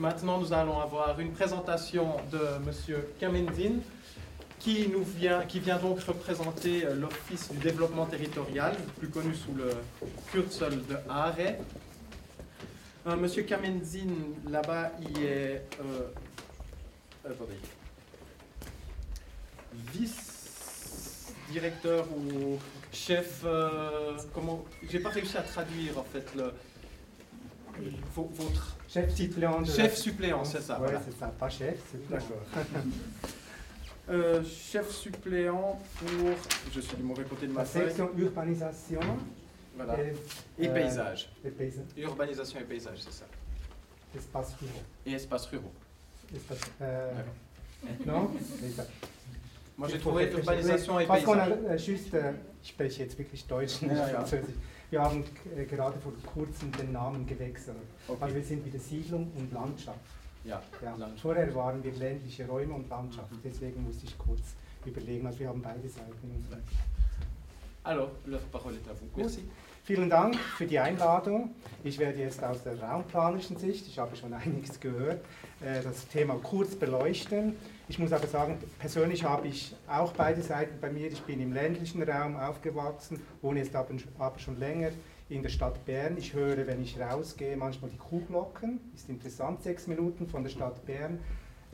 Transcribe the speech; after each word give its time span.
Maintenant, 0.00 0.38
nous 0.40 0.52
allons 0.52 0.80
avoir 0.80 1.20
une 1.20 1.30
présentation 1.30 2.16
de 2.32 2.40
M. 2.56 2.72
Kamendine, 3.20 3.80
qui, 4.58 4.88
nous 4.88 5.04
vient, 5.04 5.42
qui 5.46 5.60
vient 5.60 5.78
donc 5.78 6.00
représenter 6.00 6.84
euh, 6.84 6.96
l'Office 6.96 7.52
du 7.52 7.58
développement 7.58 8.04
territorial, 8.04 8.74
plus 8.98 9.08
connu 9.08 9.32
sous 9.36 9.54
le 9.54 9.70
Kürzel 10.32 10.84
de 10.86 10.96
ARE. 11.08 11.36
Euh, 13.06 13.14
Monsieur 13.14 13.44
Kamendine, 13.44 14.34
là-bas, 14.50 14.90
il 15.00 15.22
est 15.22 15.62
euh, 15.80 16.08
vice-directeur 19.92 22.06
ou 22.16 22.58
chef. 22.92 23.42
euh, 23.44 24.16
comment 24.34 24.64
J'ai 24.90 24.98
pas 24.98 25.10
réussi 25.10 25.36
à 25.36 25.42
traduire 25.42 25.98
en 25.98 26.04
fait 26.04 26.26
le, 26.34 26.52
vo- 28.12 28.28
votre 28.34 28.76
Chef 28.94 29.12
suppléant 29.12 29.60
de 29.60 29.66
chef 29.66 29.76
la- 29.78 29.96
suppléant, 29.96 30.44
c'est 30.44 30.60
ça. 30.60 30.74
Ouais, 30.74 30.84
voilà. 30.86 31.00
c'est 31.04 31.18
ça, 31.18 31.26
pas 31.26 31.48
chef, 31.48 31.76
c'est 31.90 32.08
D'accord. 32.08 32.42
Euh, 34.10 34.44
chef 34.44 34.90
suppléant 34.90 35.80
pour, 35.96 36.08
je 36.74 36.78
suis 36.80 36.94
du 36.94 37.02
mauvais 37.02 37.24
côté 37.24 37.46
de 37.46 37.52
ma 37.52 37.60
La 37.62 37.66
section 37.66 38.10
urbanisation 38.18 39.00
voilà. 39.74 39.96
et, 39.98 40.62
et 40.62 40.68
euh, 40.68 40.74
paysage. 40.74 41.30
et 41.42 41.48
paysa- 41.48 41.80
Urbanisation 41.96 42.60
et 42.60 42.64
paysage, 42.64 42.98
c'est 43.00 43.12
ça. 43.14 43.24
espace 44.14 44.54
ruraux. 44.60 44.82
Et 45.06 45.12
espaces 45.12 45.46
ruraux. 45.46 45.72
Espace- 46.36 46.70
euh, 46.82 47.12
D'accord. 47.82 48.04
non. 48.06 48.30
Moi 49.78 49.88
j'ai 49.88 49.98
trouvé 49.98 50.30
urbanisation 50.30 51.00
et 51.00 51.06
Parce 51.06 51.24
qu'on 51.24 51.38
a 51.38 51.76
juste, 51.78 52.14
ich 52.62 52.68
spreche 52.72 52.98
jetzt 52.98 53.16
wirklich 53.18 53.46
Deutsch. 53.48 53.76
Französisch. 53.78 54.44
Wir 54.90 55.02
haben 55.02 55.24
äh, 55.56 55.64
gerade 55.64 55.98
vor 55.98 56.12
kurzem 56.32 56.70
den 56.72 56.92
Namen 56.92 57.26
gewechselt. 57.26 57.76
Also 58.08 58.22
Okay. 58.22 58.34
wir 58.34 58.42
sind 58.44 58.64
wieder 58.64 58.78
Siedlung 58.78 59.30
und 59.36 59.52
Landschaft. 59.52 59.98
Ja, 60.44 60.62
Ja. 60.82 60.90
Landschaft. 60.94 61.20
Vorher 61.20 61.54
waren 61.54 61.82
wir 61.82 61.92
ländliche 61.92 62.46
Räume 62.46 62.74
und 62.74 62.88
Landschaft. 62.88 63.32
Mhm. 63.32 63.38
Deswegen 63.44 63.82
musste 63.82 64.04
ich 64.06 64.16
kurz 64.18 64.54
überlegen. 64.84 65.26
Also 65.26 65.40
wir 65.40 65.48
haben 65.48 65.62
beide 65.62 65.88
Seiten. 65.88 66.12
in 66.22 66.36
unserem- 66.36 66.62
Alors, 67.86 68.12
la 68.26 68.38
parole 68.38 68.72
est 68.74 68.90
à 68.90 68.94
vous. 68.94 69.06
Merci. 69.14 69.40
Vielen 69.84 70.08
Dank 70.08 70.36
für 70.36 70.64
die 70.64 70.78
Einladung. 70.78 71.54
Ich 71.84 71.98
werde 71.98 72.18
jetzt 72.18 72.42
aus 72.42 72.62
der 72.62 72.82
raumplanerischen 72.82 73.58
Sicht, 73.58 73.86
ich 73.86 73.98
habe 73.98 74.16
schon 74.16 74.32
einiges 74.32 74.80
gehört, 74.80 75.22
äh, 75.60 75.82
das 75.82 76.08
Thema 76.08 76.40
kurz 76.42 76.74
beleuchten. 76.74 77.54
Ich 77.90 77.98
muss 77.98 78.10
aber 78.10 78.26
sagen, 78.26 78.56
persönlich 78.78 79.24
habe 79.24 79.46
ich 79.48 79.76
auch 79.86 80.14
beide 80.14 80.40
Seiten 80.40 80.80
bei 80.80 80.88
mir. 80.88 81.12
Ich 81.12 81.20
bin 81.24 81.38
im 81.40 81.52
ländlichen 81.52 82.02
Raum 82.02 82.36
aufgewachsen, 82.36 83.20
wohne 83.42 83.58
jetzt 83.58 83.76
aber 83.76 83.94
aber 84.18 84.38
schon 84.38 84.58
länger 84.58 84.88
in 85.28 85.42
der 85.42 85.50
Stadt 85.50 85.84
Bern. 85.84 86.16
Ich 86.16 86.32
höre, 86.32 86.66
wenn 86.66 86.82
ich 86.82 86.98
rausgehe, 86.98 87.54
manchmal 87.58 87.90
die 87.90 87.98
Kuhglocken. 87.98 88.80
Ist 88.94 89.10
interessant, 89.10 89.62
sechs 89.62 89.86
Minuten 89.86 90.26
von 90.26 90.42
der 90.42 90.50
Stadt 90.50 90.86
Bern. 90.86 91.18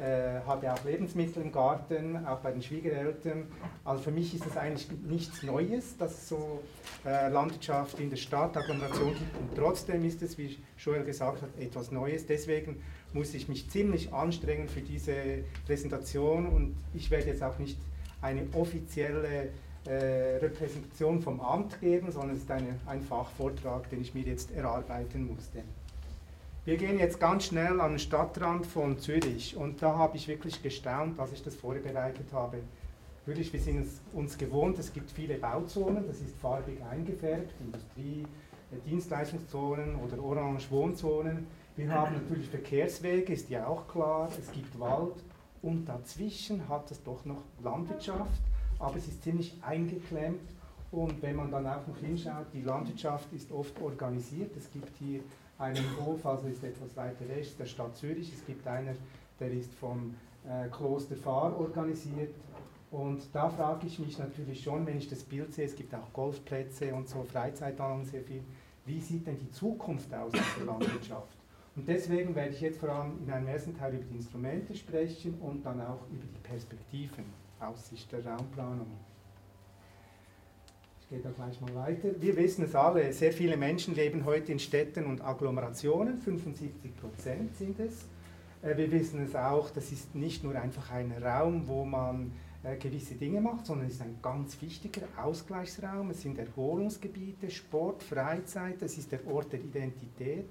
Äh, 0.00 0.40
habe 0.46 0.72
auch 0.72 0.82
Lebensmittel 0.84 1.42
im 1.42 1.52
Garten, 1.52 2.24
auch 2.26 2.38
bei 2.38 2.52
den 2.52 2.62
Schwiegereltern. 2.62 3.44
Also 3.84 4.04
für 4.04 4.10
mich 4.10 4.34
ist 4.34 4.46
das 4.46 4.56
eigentlich 4.56 4.88
nichts 5.06 5.42
Neues, 5.42 5.98
dass 5.98 6.12
es 6.12 6.28
so 6.30 6.62
äh, 7.04 7.28
Landwirtschaft 7.28 8.00
in 8.00 8.08
der 8.08 8.16
Stadt, 8.16 8.56
Agglomeration 8.56 9.12
gibt. 9.12 9.36
Und 9.38 9.54
trotzdem 9.54 10.02
ist 10.06 10.22
es, 10.22 10.38
wie 10.38 10.58
Joel 10.78 11.04
gesagt 11.04 11.42
hat, 11.42 11.50
etwas 11.58 11.90
Neues. 11.90 12.24
Deswegen 12.26 12.82
muss 13.12 13.34
ich 13.34 13.48
mich 13.48 13.68
ziemlich 13.68 14.10
anstrengen 14.14 14.70
für 14.70 14.80
diese 14.80 15.44
Präsentation 15.66 16.46
und 16.46 16.76
ich 16.94 17.10
werde 17.10 17.26
jetzt 17.26 17.42
auch 17.42 17.58
nicht 17.58 17.76
eine 18.22 18.46
offizielle 18.54 19.50
äh, 19.84 20.36
Repräsentation 20.36 21.20
vom 21.20 21.40
Amt 21.40 21.78
geben, 21.80 22.10
sondern 22.10 22.36
es 22.36 22.42
ist 22.42 22.50
eine, 22.50 22.78
ein 22.86 23.02
Fachvortrag, 23.02 23.90
den 23.90 24.00
ich 24.00 24.14
mir 24.14 24.22
jetzt 24.22 24.50
erarbeiten 24.52 25.26
musste. 25.26 25.62
Wir 26.66 26.76
gehen 26.76 26.98
jetzt 26.98 27.18
ganz 27.18 27.46
schnell 27.46 27.80
an 27.80 27.92
den 27.92 27.98
Stadtrand 27.98 28.66
von 28.66 28.98
Zürich 28.98 29.56
und 29.56 29.80
da 29.80 29.96
habe 29.96 30.18
ich 30.18 30.28
wirklich 30.28 30.62
gestaunt, 30.62 31.18
als 31.18 31.32
ich 31.32 31.42
das 31.42 31.54
vorbereitet 31.54 32.34
habe. 32.34 32.58
Wirklich, 33.24 33.50
wir 33.54 33.60
sind 33.60 33.86
es 33.86 34.02
uns 34.12 34.36
gewohnt, 34.36 34.78
es 34.78 34.92
gibt 34.92 35.10
viele 35.10 35.38
Bauzonen, 35.38 36.06
das 36.06 36.20
ist 36.20 36.36
farbig 36.36 36.76
eingefärbt, 36.82 37.54
Industrie, 37.60 38.26
äh, 38.72 38.76
Dienstleistungszonen 38.86 39.96
oder 39.96 40.22
orange 40.22 40.70
Wohnzonen. 40.70 41.46
Wir 41.76 41.90
haben 41.94 42.12
natürlich 42.12 42.50
Verkehrswege, 42.50 43.32
ist 43.32 43.48
ja 43.48 43.66
auch 43.66 43.88
klar, 43.88 44.28
es 44.38 44.52
gibt 44.52 44.78
Wald 44.78 45.14
und 45.62 45.86
dazwischen 45.86 46.68
hat 46.68 46.90
es 46.90 47.02
doch 47.02 47.24
noch 47.24 47.42
Landwirtschaft, 47.64 48.42
aber 48.78 48.96
es 48.96 49.08
ist 49.08 49.22
ziemlich 49.22 49.56
eingeklemmt 49.62 50.50
und 50.90 51.22
wenn 51.22 51.36
man 51.36 51.50
dann 51.50 51.66
auch 51.66 51.86
noch 51.86 51.96
hinschaut, 51.96 52.48
die 52.52 52.60
Landwirtschaft 52.60 53.32
ist 53.32 53.50
oft 53.50 53.80
organisiert. 53.80 54.54
Es 54.58 54.70
gibt 54.70 54.94
hier 54.98 55.20
einen 55.60 55.86
Hof, 56.04 56.24
also 56.24 56.48
ist 56.48 56.64
etwas 56.64 56.96
weiter 56.96 57.28
rechts, 57.28 57.56
der 57.56 57.66
Stadt 57.66 57.96
Zürich. 57.96 58.32
Es 58.32 58.44
gibt 58.46 58.66
einer, 58.66 58.94
der 59.38 59.52
ist 59.52 59.72
vom 59.74 60.14
äh, 60.48 60.68
Kloster 60.68 61.16
Fahr 61.16 61.58
organisiert. 61.58 62.34
Und 62.90 63.22
da 63.32 63.48
frage 63.48 63.86
ich 63.86 63.98
mich 63.98 64.18
natürlich 64.18 64.62
schon, 64.62 64.84
wenn 64.86 64.98
ich 64.98 65.08
das 65.08 65.22
Bild 65.22 65.52
sehe, 65.54 65.66
es 65.66 65.76
gibt 65.76 65.94
auch 65.94 66.12
Golfplätze 66.12 66.92
und 66.92 67.08
so, 67.08 67.22
Freizeitanlagen 67.22 68.04
sehr 68.04 68.22
viel, 68.22 68.42
wie 68.86 69.00
sieht 69.00 69.26
denn 69.26 69.38
die 69.38 69.50
Zukunft 69.52 70.12
aus 70.12 70.32
in 70.32 70.40
der 70.58 70.66
Landwirtschaft? 70.66 71.36
Und 71.76 71.86
deswegen 71.86 72.34
werde 72.34 72.52
ich 72.52 72.60
jetzt 72.60 72.80
vor 72.80 72.88
allem 72.88 73.18
in 73.24 73.30
einem 73.30 73.46
ersten 73.46 73.76
Teil 73.76 73.94
über 73.94 74.04
die 74.04 74.16
Instrumente 74.16 74.74
sprechen 74.74 75.34
und 75.40 75.64
dann 75.64 75.80
auch 75.80 76.00
über 76.10 76.24
die 76.24 76.48
Perspektiven 76.48 77.24
aus 77.60 77.88
Sicht 77.88 78.10
der 78.10 78.26
Raumplanung. 78.26 78.88
Gehe 81.10 81.18
da 81.18 81.30
gleich 81.30 81.60
mal 81.60 81.74
weiter. 81.74 82.10
Wir 82.20 82.36
wissen 82.36 82.64
es 82.64 82.76
alle, 82.76 83.12
sehr 83.12 83.32
viele 83.32 83.56
Menschen 83.56 83.96
leben 83.96 84.24
heute 84.24 84.52
in 84.52 84.60
Städten 84.60 85.06
und 85.06 85.20
Agglomerationen, 85.20 86.20
75 86.20 86.96
Prozent 87.00 87.56
sind 87.56 87.80
es. 87.80 88.04
Äh, 88.62 88.76
Wir 88.76 88.92
wissen 88.92 89.24
es 89.24 89.34
auch, 89.34 89.70
das 89.70 89.90
ist 89.90 90.14
nicht 90.14 90.44
nur 90.44 90.54
einfach 90.54 90.92
ein 90.92 91.10
Raum, 91.20 91.66
wo 91.66 91.84
man 91.84 92.30
äh, 92.62 92.76
gewisse 92.76 93.16
Dinge 93.16 93.40
macht, 93.40 93.66
sondern 93.66 93.88
es 93.88 93.94
ist 93.94 94.02
ein 94.02 94.20
ganz 94.22 94.62
wichtiger 94.62 95.02
Ausgleichsraum. 95.16 96.10
Es 96.10 96.22
sind 96.22 96.38
Erholungsgebiete, 96.38 97.50
Sport, 97.50 98.04
Freizeit, 98.04 98.80
es 98.80 98.96
ist 98.96 99.10
der 99.10 99.26
Ort 99.26 99.52
der 99.52 99.58
Identität. 99.58 100.46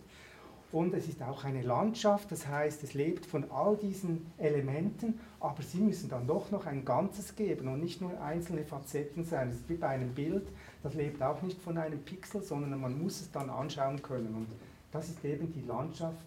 Und 0.71 0.93
es 0.93 1.07
ist 1.07 1.23
auch 1.23 1.45
eine 1.45 1.63
Landschaft, 1.63 2.31
das 2.31 2.47
heißt, 2.47 2.83
es 2.83 2.93
lebt 2.93 3.25
von 3.25 3.49
all 3.49 3.75
diesen 3.75 4.31
Elementen, 4.37 5.19
aber 5.39 5.63
sie 5.63 5.79
müssen 5.79 6.09
dann 6.09 6.27
doch 6.27 6.51
noch 6.51 6.67
ein 6.67 6.85
Ganzes 6.85 7.35
geben 7.35 7.67
und 7.69 7.79
nicht 7.79 8.01
nur 8.01 8.21
einzelne 8.21 8.63
Facetten 8.63 9.23
sein. 9.23 9.49
Es 9.49 9.55
ist 9.55 9.69
wie 9.69 9.77
bei 9.77 9.87
einem 9.87 10.13
Bild, 10.13 10.47
das 10.83 10.93
lebt 10.93 11.23
auch 11.23 11.41
nicht 11.41 11.59
von 11.59 11.77
einem 11.79 11.99
Pixel, 11.99 12.43
sondern 12.43 12.79
man 12.79 13.01
muss 13.01 13.19
es 13.19 13.31
dann 13.31 13.49
anschauen 13.49 13.99
können. 14.03 14.35
Und 14.35 14.47
das 14.91 15.09
ist 15.09 15.25
eben 15.25 15.51
die 15.51 15.61
Landschaft 15.61 16.25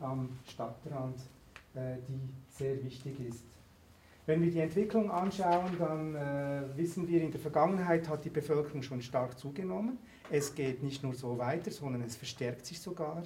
am 0.00 0.28
Stadtrand, 0.48 1.16
äh, 1.74 1.96
die 2.08 2.20
sehr 2.50 2.82
wichtig 2.82 3.20
ist. 3.20 3.44
Wenn 4.26 4.42
wir 4.42 4.50
die 4.50 4.60
Entwicklung 4.60 5.10
anschauen, 5.10 5.76
dann 5.78 6.14
äh, 6.16 6.62
wissen 6.76 7.06
wir, 7.06 7.22
in 7.22 7.30
der 7.30 7.40
Vergangenheit 7.40 8.08
hat 8.08 8.24
die 8.24 8.30
Bevölkerung 8.30 8.82
schon 8.82 9.02
stark 9.02 9.38
zugenommen. 9.38 9.98
Es 10.30 10.54
geht 10.54 10.82
nicht 10.82 11.02
nur 11.02 11.14
so 11.14 11.38
weiter, 11.38 11.70
sondern 11.70 12.02
es 12.02 12.16
verstärkt 12.16 12.64
sich 12.66 12.80
sogar. 12.80 13.22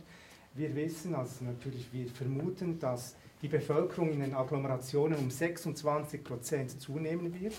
Wir 0.55 0.75
wissen, 0.75 1.15
also 1.15 1.45
natürlich, 1.45 1.93
wir 1.93 2.09
vermuten, 2.09 2.79
dass 2.79 3.15
die 3.43 3.49
Bevölkerung 3.49 4.11
in 4.11 4.21
den 4.21 4.35
Agglomerationen 4.35 5.19
um 5.19 5.31
26 5.31 6.25
Prozent 6.25 6.81
zunehmen 6.81 7.39
wird. 7.41 7.55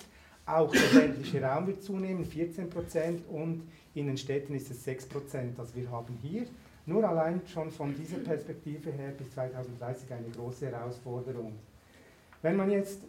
Auch 0.46 0.72
der 0.72 1.02
ländliche 1.02 1.42
Raum 1.42 1.68
wird 1.68 1.84
zunehmen, 1.84 2.26
14 2.26 2.70
Prozent, 2.70 3.22
und 3.30 3.64
in 3.94 4.08
den 4.08 4.18
Städten 4.18 4.56
ist 4.56 4.72
es 4.72 4.84
6 4.84 5.06
Prozent. 5.08 5.60
Also 5.60 5.76
wir 5.76 5.90
haben 5.92 6.18
hier 6.22 6.46
nur 6.86 7.08
allein 7.08 7.42
schon 7.46 7.70
von 7.70 7.96
dieser 7.96 8.18
Perspektive 8.18 8.92
her 8.92 9.12
bis 9.18 9.30
2030 9.32 10.12
eine 10.12 10.30
große 10.30 10.66
Herausforderung. 10.66 11.54
Wenn 12.42 12.56
man 12.56 12.72
jetzt 12.72 13.02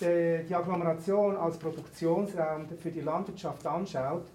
die, 0.00 0.44
die 0.48 0.54
Agglomeration 0.54 1.36
als 1.36 1.58
Produktionsraum 1.58 2.68
für 2.78 2.90
die 2.90 3.00
Landwirtschaft 3.00 3.66
anschaut, 3.66 4.26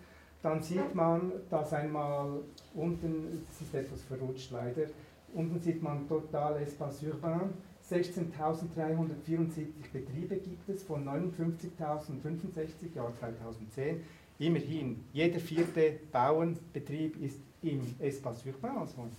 dann 0.41 0.61
sieht 0.61 0.95
man, 0.95 1.31
dass 1.49 1.73
einmal 1.73 2.41
unten, 2.73 3.45
es 3.49 3.61
ist 3.61 3.73
etwas 3.73 4.01
verrutscht 4.03 4.51
leider, 4.51 4.87
unten 5.33 5.59
sieht 5.59 5.81
man 5.81 6.07
total 6.07 6.61
Espace 6.61 7.03
Urbain, 7.03 7.53
16.374 7.89 9.65
Betriebe 9.91 10.37
gibt 10.37 10.69
es 10.69 10.83
von 10.83 11.03
59.065 11.05 12.95
Jahr 12.95 13.13
2010. 13.19 14.01
Immerhin, 14.39 15.03
jeder 15.13 15.39
vierte 15.39 15.99
Bauernbetrieb 16.11 17.21
ist 17.21 17.39
im 17.61 17.81
Espace 17.99 18.45
Urbain, 18.45 18.77
also 18.77 19.03
im 19.03 19.11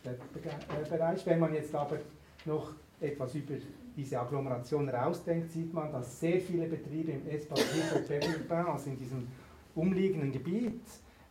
Städtebereich. 0.00 1.26
Wenn 1.26 1.40
man 1.40 1.54
jetzt 1.54 1.74
aber 1.74 1.98
noch 2.44 2.74
etwas 3.00 3.34
über 3.34 3.54
diese 3.96 4.20
Agglomeration 4.20 4.88
rausdenkt, 4.88 5.50
sieht 5.50 5.72
man, 5.72 5.90
dass 5.90 6.20
sehr 6.20 6.40
viele 6.40 6.66
Betriebe 6.66 7.12
im 7.12 7.26
Espace 7.28 7.64
Urbain, 7.92 8.66
also 8.66 8.90
in 8.90 8.98
diesem 8.98 9.26
umliegenden 9.74 10.32
Gebiet 10.32 10.80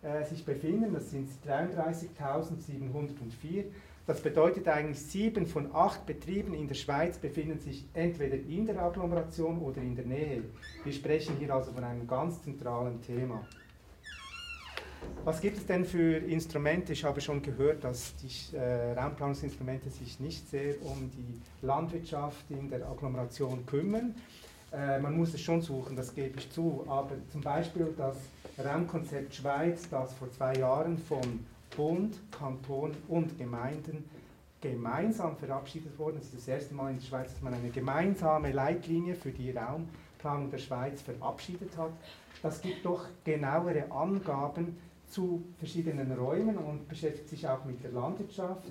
äh, 0.01 0.23
sich 0.25 0.43
befinden. 0.45 0.93
Das 0.93 1.11
sind 1.11 1.29
33.704. 1.47 3.65
Das 4.07 4.21
bedeutet 4.21 4.67
eigentlich, 4.67 4.99
sieben 4.99 5.45
von 5.45 5.69
acht 5.73 6.07
Betrieben 6.07 6.55
in 6.55 6.67
der 6.67 6.75
Schweiz 6.75 7.19
befinden 7.19 7.59
sich 7.59 7.85
entweder 7.93 8.37
in 8.37 8.65
der 8.65 8.81
Agglomeration 8.81 9.59
oder 9.59 9.81
in 9.81 9.95
der 9.95 10.05
Nähe. 10.05 10.43
Wir 10.83 10.93
sprechen 10.93 11.35
hier 11.37 11.53
also 11.53 11.71
von 11.71 11.83
einem 11.83 12.07
ganz 12.07 12.41
zentralen 12.41 12.99
Thema. 13.03 13.45
Was 15.25 15.41
gibt 15.41 15.57
es 15.57 15.65
denn 15.65 15.85
für 15.85 16.17
Instrumente? 16.17 16.93
Ich 16.93 17.03
habe 17.03 17.19
schon 17.21 17.41
gehört, 17.41 17.83
dass 17.83 18.13
die 18.15 18.55
äh, 18.55 18.93
Raumplanungsinstrumente 18.93 19.89
sich 19.89 20.19
nicht 20.19 20.49
sehr 20.49 20.75
um 20.81 21.11
die 21.11 21.65
Landwirtschaft 21.65 22.45
in 22.49 22.69
der 22.69 22.87
Agglomeration 22.89 23.65
kümmern. 23.65 24.15
Äh, 24.71 24.99
man 24.99 25.17
muss 25.17 25.33
es 25.33 25.41
schon 25.41 25.61
suchen, 25.61 25.95
das 25.95 26.13
gebe 26.13 26.37
ich 26.37 26.49
zu. 26.51 26.85
Aber 26.87 27.15
zum 27.31 27.41
Beispiel 27.41 27.93
das 27.97 28.17
Raumkonzept 28.63 29.35
Schweiz, 29.35 29.89
das 29.89 30.13
vor 30.13 30.29
zwei 30.31 30.55
Jahren 30.55 30.97
von 30.97 31.45
Bund, 31.75 32.19
Kanton 32.31 32.95
und 33.07 33.37
Gemeinden 33.37 34.09
gemeinsam 34.61 35.37
verabschiedet 35.37 35.97
worden. 35.97 36.17
Es 36.19 36.25
ist 36.25 36.37
das 36.37 36.47
erste 36.47 36.73
Mal 36.73 36.91
in 36.91 36.97
der 36.97 37.05
Schweiz, 37.05 37.33
dass 37.33 37.41
man 37.41 37.53
eine 37.53 37.69
gemeinsame 37.69 38.51
Leitlinie 38.51 39.15
für 39.15 39.31
die 39.31 39.51
Raumplanung 39.51 40.51
der 40.51 40.57
Schweiz 40.57 41.01
verabschiedet 41.01 41.77
hat. 41.77 41.91
Das 42.41 42.61
gibt 42.61 42.85
doch 42.85 43.05
genauere 43.23 43.91
Angaben 43.91 44.77
zu 45.07 45.43
verschiedenen 45.57 46.11
Räumen 46.11 46.57
und 46.57 46.87
beschäftigt 46.87 47.29
sich 47.29 47.47
auch 47.47 47.65
mit 47.65 47.83
der 47.83 47.91
Landwirtschaft. 47.91 48.65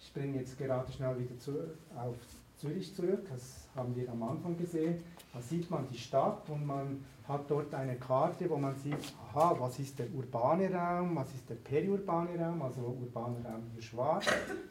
Ich 0.00 0.06
springe 0.06 0.38
jetzt 0.38 0.56
gerade 0.58 0.90
schnell 0.92 1.18
wieder 1.18 1.38
zu, 1.38 1.52
auf 1.96 2.16
Zürich 2.56 2.94
zurück, 2.94 3.26
das 3.30 3.68
haben 3.74 3.94
wir 3.96 4.08
am 4.10 4.22
Anfang 4.22 4.56
gesehen. 4.56 5.02
Da 5.34 5.40
sieht 5.40 5.68
man 5.68 5.88
die 5.88 5.98
Stadt 5.98 6.48
und 6.48 6.64
man 6.64 7.04
hat 7.26 7.50
dort 7.50 7.74
eine 7.74 7.96
Karte, 7.96 8.48
wo 8.48 8.56
man 8.56 8.76
sieht, 8.76 8.94
aha, 9.20 9.56
was 9.58 9.80
ist 9.80 9.98
der 9.98 10.06
urbane 10.14 10.72
Raum, 10.72 11.16
was 11.16 11.34
ist 11.34 11.50
der 11.50 11.56
periurbane 11.56 12.38
Raum, 12.38 12.62
also 12.62 12.82
urbaner 12.82 13.44
Raum 13.44 13.64
hier 13.72 13.82
schwarz, 13.82 14.26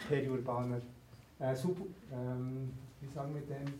periurbaner, 0.07 0.79
äh, 1.39 1.53
sub, 1.53 1.81
ähm, 2.13 2.71
wie 3.01 3.07
sagen 3.07 3.35
wir 3.35 3.41
denn, 3.41 3.73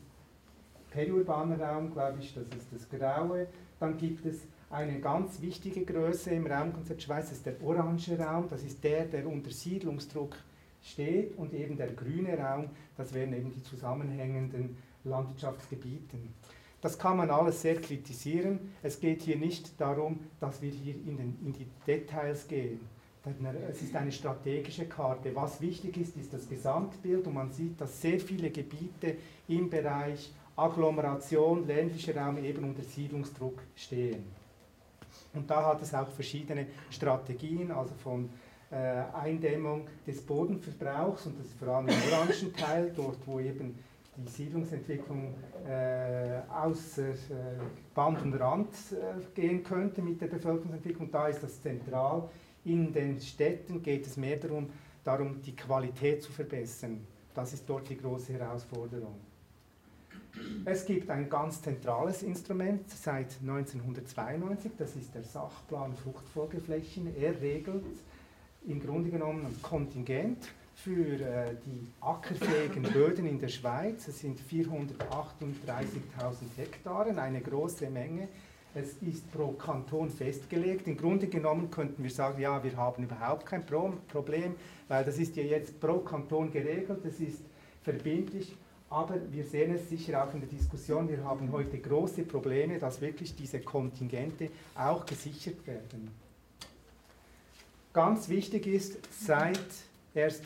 periurbaner 0.92 1.58
Raum, 1.58 1.94
glaube 1.94 2.20
ich, 2.20 2.34
das 2.34 2.48
ist 2.50 2.74
das 2.74 2.90
Graue. 2.90 3.48
Dann 3.80 3.98
gibt 3.98 4.26
es 4.26 4.42
eine 4.70 5.00
ganz 5.00 5.42
wichtige 5.42 5.86
Größe 5.86 6.32
im 6.32 6.48
Raumkonzept 6.48 7.04
Schweiz, 7.04 7.30
das 7.30 7.38
ist 7.38 7.46
der 7.46 7.64
orange 7.64 8.20
Raum, 8.20 8.48
das 8.50 8.62
ist 8.62 8.84
der, 8.84 9.06
der 9.06 9.26
unter 9.26 9.52
Siedlungsdruck 9.52 10.36
steht 10.82 11.38
und 11.38 11.54
eben 11.54 11.78
der 11.78 11.94
grüne 11.94 12.38
Raum, 12.38 12.72
das 12.98 13.14
wären 13.14 13.32
eben 13.34 13.54
die 13.54 13.64
zusammenhängenden 13.64 14.76
Landwirtschaftsgebiete. 15.06 16.18
Das 16.84 17.00
kann 17.00 17.16
man 17.16 17.30
alles 17.30 17.62
sehr 17.62 17.80
kritisieren. 17.80 18.74
Es 18.84 19.00
geht 19.00 19.22
hier 19.22 19.38
nicht 19.38 19.80
darum, 19.80 20.20
dass 20.42 20.62
wir 20.62 20.70
hier 20.70 20.94
in, 20.94 21.16
den, 21.16 21.38
in 21.42 21.54
die 21.54 21.66
Details 21.88 22.46
gehen. 22.46 22.82
Es 23.70 23.82
ist 23.82 23.96
eine 23.96 24.12
strategische 24.12 24.86
Karte. 24.86 25.34
Was 25.34 25.62
wichtig 25.62 25.96
ist, 25.96 26.18
ist 26.18 26.34
das 26.34 26.50
Gesamtbild 26.50 27.26
und 27.26 27.36
man 27.36 27.54
sieht, 27.54 27.80
dass 27.80 28.02
sehr 28.02 28.20
viele 28.20 28.50
Gebiete 28.50 29.16
im 29.48 29.70
Bereich 29.70 30.34
Agglomeration, 30.58 31.66
ländlicher 31.66 32.18
Raum 32.18 32.44
eben 32.44 32.66
unter 32.66 32.84
Siedlungsdruck 32.84 33.60
stehen. 33.78 34.26
Und 35.34 35.50
da 35.50 35.66
hat 35.66 35.82
es 35.82 35.94
auch 35.94 36.10
verschiedene 36.10 36.68
Strategien, 36.90 37.72
also 37.72 37.94
von 37.96 38.30
äh, 38.72 38.76
Eindämmung 39.14 39.88
des 40.06 40.22
Bodenverbrauchs 40.22 41.28
und 41.28 41.40
das 41.40 41.46
ist 41.46 41.58
vor 41.58 41.70
allem 41.70 41.88
im 41.88 41.96
orangen 42.12 42.54
Teil, 42.54 42.92
dort 42.94 43.20
wo 43.26 43.40
eben 43.40 43.80
die 44.16 44.30
Siedlungsentwicklung 44.30 45.34
äh, 45.68 46.42
außer 46.52 47.10
äh, 47.10 47.16
Band 47.94 48.22
und 48.22 48.34
Rand 48.36 48.70
äh, 48.92 49.22
gehen 49.34 49.64
könnte 49.64 50.02
mit 50.02 50.22
der 50.22 50.28
Bevölkerungsentwicklung. 50.28 51.10
Da 51.12 51.28
ist 51.28 51.42
das 51.42 51.62
zentral. 51.62 52.30
In 52.66 52.94
den 52.94 53.20
Städten 53.20 53.82
geht 53.82 54.06
es 54.06 54.18
mehr 54.18 54.38
darum, 54.38 54.70
darum, 55.04 55.42
die 55.42 55.56
Qualität 55.56 56.22
zu 56.22 56.32
verbessern. 56.32 57.06
Das 57.34 57.54
ist 57.54 57.68
dort 57.68 57.90
die 57.90 57.98
große 57.98 58.34
Herausforderung. 58.34 59.16
Es 60.66 60.86
gibt 60.86 61.10
ein 61.10 61.30
ganz 61.30 61.62
zentrales 61.62 62.24
Instrument 62.24 62.90
seit 62.90 63.40
1992, 63.42 64.72
das 64.78 64.96
ist 64.96 65.14
der 65.14 65.24
Sachplan 65.24 65.94
Fruchtfolgeflächen. 65.96 67.16
Er 67.16 67.40
regelt 67.40 67.84
im 68.66 68.80
Grunde 68.82 69.12
genommen 69.12 69.46
ein 69.46 69.62
Kontingent 69.62 70.48
für 70.76 71.20
äh, 71.20 71.56
die 71.66 71.88
ackerfähigen 72.02 72.84
Böden 72.84 73.26
in 73.26 73.40
der 73.40 73.50
Schweiz. 73.50 74.08
Es 74.08 74.20
sind 74.20 74.40
438.000 74.40 74.96
Hektaren, 76.58 77.20
eine 77.20 77.42
große 77.42 77.90
Menge. 77.90 78.28
Es 78.76 78.94
ist 79.02 79.32
pro 79.32 79.52
Kanton 79.52 80.10
festgelegt. 80.10 80.88
Im 80.88 80.98
Grunde 80.98 81.28
genommen 81.28 81.70
könnten 81.70 82.02
wir 82.02 82.10
sagen, 82.10 82.42
ja, 82.42 82.64
wir 82.64 82.76
haben 82.76 83.04
überhaupt 83.04 83.46
kein 83.46 83.64
Problem, 83.66 84.56
weil 84.88 85.06
das 85.06 85.20
ist 85.20 85.36
ja 85.36 85.44
jetzt 85.44 85.80
pro 85.80 86.00
Kanton 86.00 86.52
geregelt, 86.52 87.06
es 87.06 87.20
ist 87.20 87.42
verbindlich. 87.84 88.56
Aber 88.90 89.16
wir 89.32 89.44
sehen 89.44 89.74
es 89.74 89.90
sicher 89.90 90.24
auch 90.24 90.34
in 90.34 90.40
der 90.40 90.50
Diskussion, 90.50 91.10
wir 91.10 91.24
haben 91.24 91.52
heute 91.52 91.80
große 91.80 92.24
Probleme, 92.24 92.78
dass 92.78 93.02
wirklich 93.02 93.36
diese 93.36 93.60
Kontingente 93.60 94.50
auch 94.76 95.06
gesichert 95.06 95.66
werden. 95.66 96.12
Ganz 97.92 98.30
wichtig 98.30 98.68
ist, 98.68 98.98
seit 99.12 99.60
1. 100.16 100.42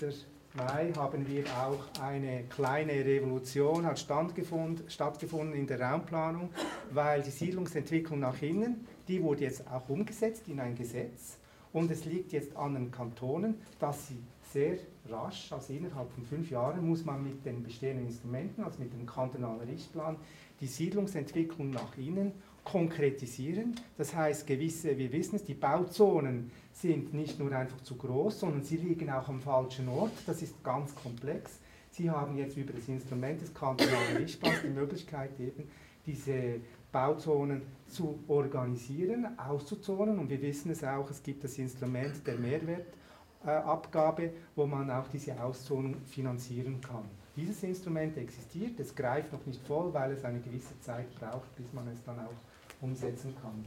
Mai 0.54 0.94
haben 0.96 1.28
wir 1.28 1.44
auch 1.46 2.02
eine 2.02 2.46
kleine 2.46 2.94
Revolution 2.94 3.86
hat 3.86 4.00
stattgefunden, 4.00 4.90
stattgefunden 4.90 5.54
in 5.54 5.68
der 5.68 5.81
Raumplanung, 5.81 6.52
weil 6.92 7.22
die 7.22 7.31
Siedlungsentwicklung 7.31 8.22
nach 8.22 8.42
innen, 8.42 8.88
die 9.10 9.22
wurde 9.22 9.44
jetzt 9.44 9.68
auch 9.68 9.90
umgesetzt 9.90 10.48
in 10.48 10.62
ein 10.62 10.74
Gesetz 10.74 11.38
und 11.74 11.92
es 11.92 12.06
liegt 12.06 12.31
jetzt 12.31 12.56
an 12.56 12.75
den 12.75 12.92
Kantonen, 12.92 13.56
dass 13.78 14.08
sie 14.08 14.24
sehr 14.54 14.78
rasch, 15.10 15.52
also 15.52 15.74
innerhalb 15.74 16.12
von 16.13 16.24
fünf 16.24 16.50
Jahren, 16.50 16.88
muss 16.88 17.04
man 17.04 17.22
mit 17.22 17.46
den 17.46 17.62
bestehenden 17.62 18.08
Instrumenten, 18.08 18.63
also 18.63 18.80
mit 18.80 18.94
dem 18.94 19.06
kantonalen 19.06 19.68
Richtplan, 19.70 20.16
die 20.62 20.68
Siedlungsentwicklung 20.68 21.72
nach 21.72 21.98
innen 21.98 22.31
konkretisieren. 22.63 23.75
Das 23.98 24.16
heißt, 24.16 24.48
gewisse, 24.48 24.98
wir 24.98 25.12
wissen 25.12 25.36
es, 25.36 25.44
die 25.44 25.54
Bauzonen 25.54 26.52
sind 26.81 27.13
nicht 27.13 27.39
nur 27.39 27.51
einfach 27.51 27.81
zu 27.81 27.95
groß, 27.95 28.39
sondern 28.39 28.63
sie 28.63 28.77
liegen 28.77 29.09
auch 29.09 29.27
am 29.27 29.41
falschen 29.41 29.89
Ort. 29.89 30.12
Das 30.25 30.41
ist 30.41 30.63
ganz 30.63 30.94
komplex. 30.95 31.59
Sie 31.89 32.09
haben 32.12 32.38
jetzt 32.38 32.56
über 32.57 32.74
das 32.74 32.88
Instrument 32.88 33.41
des 33.41 33.53
kantonalen 33.53 34.18
Richtplans 34.18 34.62
die 34.62 34.69
Möglichkeit, 34.69 35.39
eben 35.39 35.68
diese 36.06 36.62
Bauzonen 36.91 37.63
zu 37.88 38.19
organisieren, 38.27 39.27
auszuzonen. 39.39 40.19
Und 40.19 40.29
wir 40.29 40.41
wissen 40.41 40.71
es 40.71 40.83
auch, 40.83 41.09
es 41.09 41.24
gibt 41.24 41.44
das 41.44 41.57
Instrument 41.57 42.25
der 42.27 42.35
Mehrwertabgabe, 42.38 44.31
wo 44.56 44.68
man 44.68 44.91
auch 44.91 45.07
diese 45.07 45.41
Auszonung 45.41 45.95
finanzieren 46.06 46.79
kann. 46.81 47.06
Dieses 47.35 47.63
Instrument 47.63 48.18
existiert, 48.18 48.79
es 48.79 48.95
greift 48.95 49.33
noch 49.33 49.45
nicht 49.45 49.62
voll, 49.65 49.94
weil 49.94 50.12
es 50.12 50.24
eine 50.24 50.39
gewisse 50.39 50.79
Zeit 50.79 51.13
braucht, 51.19 51.56
bis 51.56 51.71
man 51.74 51.88
es 51.88 52.03
dann 52.03 52.19
auch 52.19 52.81
umsetzen 52.81 53.35
kann. 53.41 53.65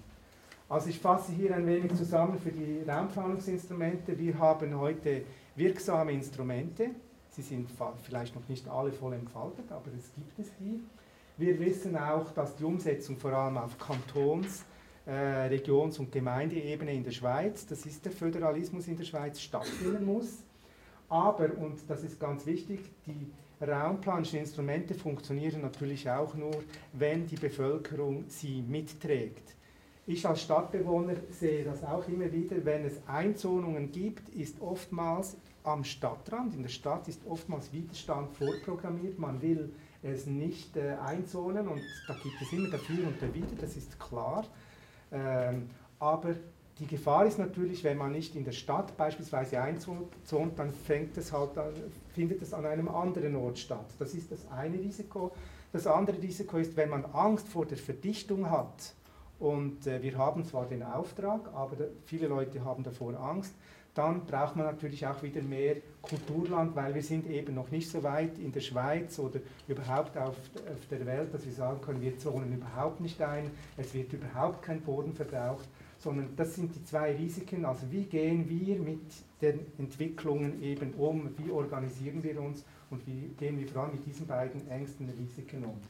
Also 0.70 0.88
ich 0.88 1.00
fasse 1.00 1.32
hier 1.32 1.52
ein 1.56 1.66
wenig 1.66 1.92
zusammen 1.96 2.38
für 2.38 2.52
die 2.52 2.88
Raumplanungsinstrumente. 2.88 4.16
Wir 4.16 4.38
haben 4.38 4.78
heute 4.78 5.22
wirksame 5.56 6.12
Instrumente. 6.12 6.90
Sie 7.28 7.42
sind 7.42 7.68
vielleicht 8.04 8.36
noch 8.36 8.48
nicht 8.48 8.68
alle 8.68 8.92
voll 8.92 9.14
entfaltet, 9.14 9.64
aber 9.72 9.88
es 9.98 10.14
gibt 10.14 10.38
es 10.38 10.46
die. 10.60 10.80
Wir 11.38 11.58
wissen 11.58 11.96
auch, 11.96 12.30
dass 12.30 12.54
die 12.54 12.62
Umsetzung 12.62 13.16
vor 13.16 13.32
allem 13.32 13.58
auf 13.58 13.76
Kantons-, 13.78 14.62
äh, 15.06 15.48
Regions- 15.48 15.98
und 15.98 16.12
Gemeindeebene 16.12 16.92
in 16.94 17.02
der 17.02 17.10
Schweiz, 17.10 17.66
das 17.66 17.84
ist 17.84 18.04
der 18.04 18.12
Föderalismus 18.12 18.86
in 18.86 18.96
der 18.96 19.04
Schweiz, 19.04 19.40
stattfinden 19.40 20.04
muss. 20.04 20.44
Aber, 21.08 21.48
und 21.58 21.80
das 21.88 22.04
ist 22.04 22.20
ganz 22.20 22.46
wichtig, 22.46 22.78
die 23.08 23.32
raumplanischen 23.60 24.38
Instrumente 24.38 24.94
funktionieren 24.94 25.62
natürlich 25.62 26.08
auch 26.08 26.32
nur, 26.34 26.62
wenn 26.92 27.26
die 27.26 27.34
Bevölkerung 27.34 28.26
sie 28.28 28.62
mitträgt. 28.62 29.56
Ich 30.10 30.26
als 30.26 30.42
Stadtbewohner 30.42 31.14
sehe 31.30 31.62
das 31.62 31.84
auch 31.84 32.08
immer 32.08 32.32
wieder, 32.32 32.56
wenn 32.64 32.84
es 32.84 33.00
Einzonungen 33.06 33.92
gibt, 33.92 34.28
ist 34.30 34.60
oftmals 34.60 35.36
am 35.62 35.84
Stadtrand, 35.84 36.52
in 36.52 36.62
der 36.62 36.68
Stadt 36.68 37.06
ist 37.06 37.20
oftmals 37.28 37.72
Widerstand 37.72 38.28
vorprogrammiert, 38.32 39.20
man 39.20 39.40
will 39.40 39.72
es 40.02 40.26
nicht 40.26 40.76
äh, 40.76 40.96
einzonen 41.00 41.68
und 41.68 41.80
da 42.08 42.14
gibt 42.14 42.42
es 42.42 42.52
immer 42.52 42.70
dafür 42.70 43.06
und 43.06 43.22
dawider, 43.22 43.54
das 43.60 43.76
ist 43.76 44.00
klar. 44.00 44.44
Ähm, 45.12 45.70
aber 46.00 46.34
die 46.80 46.88
Gefahr 46.88 47.26
ist 47.26 47.38
natürlich, 47.38 47.84
wenn 47.84 47.96
man 47.96 48.10
nicht 48.10 48.34
in 48.34 48.42
der 48.42 48.50
Stadt 48.50 48.96
beispielsweise 48.96 49.62
einzont, 49.62 50.08
dann 50.56 50.72
fängt 50.72 51.16
es 51.18 51.32
halt 51.32 51.56
an, 51.56 51.72
findet 52.14 52.42
es 52.42 52.52
an 52.52 52.66
einem 52.66 52.88
anderen 52.88 53.36
Ort 53.36 53.60
statt. 53.60 53.86
Das 54.00 54.14
ist 54.14 54.32
das 54.32 54.50
eine 54.50 54.76
Risiko. 54.76 55.30
Das 55.72 55.86
andere 55.86 56.20
Risiko 56.20 56.56
ist, 56.56 56.76
wenn 56.76 56.88
man 56.88 57.04
Angst 57.04 57.46
vor 57.46 57.64
der 57.64 57.78
Verdichtung 57.78 58.50
hat, 58.50 58.94
und 59.40 59.86
äh, 59.86 60.02
wir 60.02 60.16
haben 60.18 60.44
zwar 60.44 60.66
den 60.66 60.82
Auftrag, 60.82 61.52
aber 61.54 61.74
da, 61.74 61.84
viele 62.04 62.28
Leute 62.28 62.64
haben 62.64 62.84
davor 62.84 63.18
Angst. 63.18 63.54
Dann 63.94 64.24
braucht 64.24 64.54
man 64.54 64.66
natürlich 64.66 65.04
auch 65.04 65.20
wieder 65.22 65.42
mehr 65.42 65.76
Kulturland, 66.00 66.76
weil 66.76 66.94
wir 66.94 67.02
sind 67.02 67.26
eben 67.26 67.54
noch 67.54 67.70
nicht 67.70 67.90
so 67.90 68.02
weit 68.04 68.38
in 68.38 68.52
der 68.52 68.60
Schweiz 68.60 69.18
oder 69.18 69.40
überhaupt 69.66 70.16
auf, 70.16 70.36
auf 70.36 70.86
der 70.90 71.04
Welt, 71.06 71.34
dass 71.34 71.44
wir 71.44 71.52
sagen 71.52 71.80
können, 71.80 72.00
wir 72.00 72.16
zonen 72.18 72.52
überhaupt 72.52 73.00
nicht 73.00 73.20
ein, 73.20 73.50
es 73.76 73.92
wird 73.94 74.12
überhaupt 74.12 74.62
kein 74.62 74.80
Boden 74.82 75.12
verbraucht, 75.12 75.68
sondern 75.98 76.28
das 76.36 76.54
sind 76.54 76.74
die 76.76 76.84
zwei 76.84 77.16
Risiken. 77.16 77.64
Also 77.64 77.90
wie 77.90 78.04
gehen 78.04 78.48
wir 78.48 78.78
mit 78.78 79.00
den 79.42 79.60
Entwicklungen 79.78 80.62
eben 80.62 80.94
um, 80.94 81.30
wie 81.38 81.50
organisieren 81.50 82.22
wir 82.22 82.40
uns 82.40 82.64
und 82.90 83.04
wie 83.06 83.28
gehen 83.38 83.58
wir 83.58 83.66
vor 83.66 83.82
allem 83.82 83.92
mit 83.92 84.06
diesen 84.06 84.26
beiden 84.26 84.68
Ängsten 84.68 85.08
Risiken 85.08 85.64
um. 85.64 85.80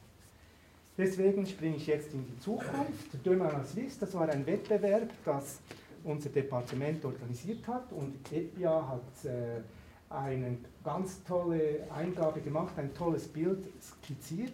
Deswegen 0.97 1.45
springe 1.45 1.77
ich 1.77 1.87
jetzt 1.87 2.13
in 2.13 2.25
die 2.25 2.37
Zukunft. 2.39 3.25
Demain 3.25 3.63
Suisse, 3.65 3.99
das 3.99 4.13
war 4.13 4.27
ein 4.29 4.45
Wettbewerb, 4.45 5.09
das 5.23 5.59
unser 6.03 6.29
Departement 6.29 7.03
organisiert 7.05 7.67
hat 7.67 7.91
und 7.93 8.15
EPIA 8.31 8.87
hat 8.87 9.25
äh, 9.25 9.61
eine 10.09 10.57
ganz 10.83 11.23
tolle 11.23 11.87
Eingabe 11.95 12.41
gemacht, 12.41 12.73
ein 12.77 12.93
tolles 12.93 13.27
Bild 13.27 13.63
skizziert. 13.81 14.53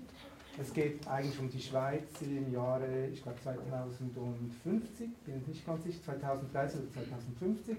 Es 0.60 0.74
geht 0.74 1.08
eigentlich 1.08 1.40
um 1.40 1.50
die 1.50 1.62
Schweiz 1.62 2.22
im 2.22 2.52
Jahre, 2.52 3.08
ich 3.12 3.22
glaube 3.22 3.40
2050, 3.42 5.10
bin 5.26 5.44
nicht 5.48 5.66
ganz 5.66 5.84
sicher, 5.84 6.02
2030 6.04 6.82
oder 6.82 6.94
2050. 6.94 7.78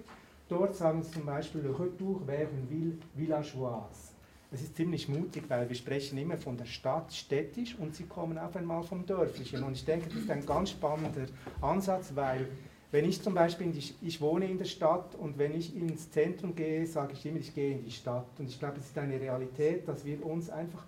Dort 0.48 0.74
sagen 0.74 1.02
sie 1.02 1.10
zum 1.10 1.26
Beispiel 1.26 1.60
Le 1.60 1.78
Retour 1.78 2.22
vers 2.24 2.48
une 2.52 2.70
ville 2.70 2.98
villageoise. 3.14 4.17
Es 4.50 4.62
ist 4.62 4.76
ziemlich 4.76 5.08
mutig, 5.08 5.44
weil 5.48 5.68
wir 5.68 5.76
sprechen 5.76 6.16
immer 6.16 6.38
von 6.38 6.56
der 6.56 6.64
Stadt 6.64 7.12
städtisch 7.12 7.76
und 7.78 7.94
sie 7.94 8.04
kommen 8.04 8.38
auf 8.38 8.56
einmal 8.56 8.82
vom 8.82 9.04
Dörflichen. 9.04 9.62
Und 9.62 9.74
ich 9.74 9.84
denke, 9.84 10.08
das 10.08 10.22
ist 10.22 10.30
ein 10.30 10.46
ganz 10.46 10.70
spannender 10.70 11.26
Ansatz, 11.60 12.12
weil 12.14 12.48
wenn 12.90 13.04
ich 13.04 13.20
zum 13.20 13.34
Beispiel, 13.34 13.70
die, 13.70 13.94
ich 14.00 14.20
wohne 14.22 14.46
in 14.46 14.56
der 14.56 14.64
Stadt 14.64 15.14
und 15.16 15.36
wenn 15.36 15.54
ich 15.54 15.76
ins 15.76 16.10
Zentrum 16.10 16.54
gehe, 16.54 16.86
sage 16.86 17.12
ich 17.12 17.26
immer, 17.26 17.38
ich 17.38 17.54
gehe 17.54 17.72
in 17.72 17.84
die 17.84 17.90
Stadt. 17.90 18.26
Und 18.38 18.48
ich 18.48 18.58
glaube, 18.58 18.78
es 18.78 18.86
ist 18.86 18.96
eine 18.96 19.20
Realität, 19.20 19.86
dass 19.86 20.06
wir 20.06 20.24
uns 20.24 20.48
einfach 20.48 20.86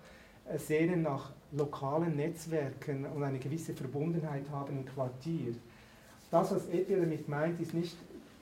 äh, 0.49 0.57
sehnen 0.57 1.03
nach 1.03 1.31
lokalen 1.51 2.15
Netzwerken 2.15 3.05
und 3.05 3.23
eine 3.23 3.37
gewisse 3.37 3.75
Verbundenheit 3.75 4.49
haben 4.49 4.77
im 4.77 4.85
Quartier. 4.85 5.53
Das, 6.31 6.51
was 6.51 6.67
Ethel 6.69 7.01
damit 7.01 7.27
meint, 7.27 7.61
ist 7.61 7.75
nicht 7.75 7.95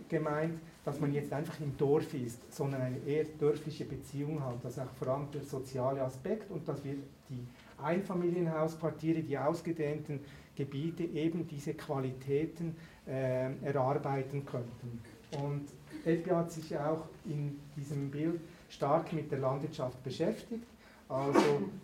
gemeint, 0.08 0.60
dass 0.86 1.00
man 1.00 1.14
jetzt 1.14 1.32
einfach 1.34 1.60
im 1.60 1.78
Dorf 1.78 2.14
ist, 2.14 2.54
sondern 2.54 2.82
eine 2.82 2.98
eher 3.00 3.26
dörfliche 3.40 3.86
Beziehung 3.86 4.44
hat. 4.44 4.64
Das 4.64 4.74
ist 4.74 4.80
auch 4.80 4.92
vor 4.98 5.10
allem 5.10 5.32
der 5.32 5.44
soziale 5.44 6.02
Aspekt 6.02 6.50
und 6.52 6.68
dass 6.68 6.84
wir 6.84 6.96
die 7.30 7.46
Einfamilienhausquartiere, 7.82 9.22
die 9.22 9.38
ausgedehnten 9.38 10.20
Gebiete 10.56 11.04
eben 11.04 11.48
diese 11.48 11.74
Qualitäten 11.74 12.76
äh, 13.08 13.54
erarbeiten 13.64 14.46
könnten. 14.46 15.02
Und 15.42 15.68
EPI 16.06 16.30
hat 16.32 16.52
sich 16.52 16.78
auch 16.78 17.08
in 17.26 17.60
diesem 17.76 18.10
Bild 18.10 18.42
stark 18.70 19.14
mit 19.14 19.32
der 19.32 19.40
Landwirtschaft 19.40 20.04
beschäftigt. 20.04 20.66
Also 21.08 21.40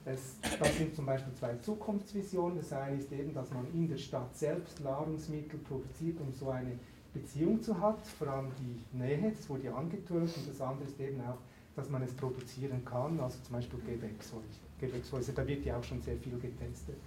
es, 0.05 0.37
das 0.59 0.77
sind 0.77 0.95
zum 0.95 1.05
Beispiel 1.05 1.33
zwei 1.33 1.55
Zukunftsvisionen. 1.55 2.57
Das 2.57 2.71
eine 2.73 2.97
ist 2.97 3.11
eben, 3.11 3.33
dass 3.33 3.51
man 3.51 3.65
in 3.73 3.87
der 3.87 3.97
Stadt 3.97 4.35
selbst 4.37 4.83
Nahrungsmittel 4.83 5.59
produziert, 5.59 6.19
um 6.21 6.31
so 6.31 6.49
eine 6.49 6.77
Beziehung 7.15 7.61
zu 7.61 7.79
hat, 7.79 8.05
vor 8.19 8.27
allem 8.27 8.51
die 8.59 8.97
Nähe, 8.97 9.31
das 9.31 9.49
wurde 9.49 9.63
ja 9.63 9.75
angetönt, 9.75 10.31
und 10.35 10.49
das 10.49 10.61
andere 10.61 10.87
ist 10.87 10.99
eben 10.99 11.21
auch, 11.21 11.37
dass 11.75 11.89
man 11.89 12.03
es 12.03 12.13
produzieren 12.13 12.83
kann, 12.85 13.19
also 13.19 13.37
zum 13.43 13.55
Beispiel 13.55 13.79
Gewächshäuser, 14.79 15.33
da 15.33 15.47
wird 15.47 15.65
ja 15.65 15.77
auch 15.77 15.83
schon 15.83 16.01
sehr 16.01 16.17
viel 16.17 16.33
getestet. 16.39 16.97